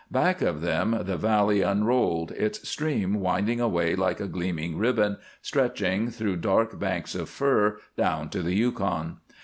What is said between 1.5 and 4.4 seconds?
unrolled, its stream winding away like a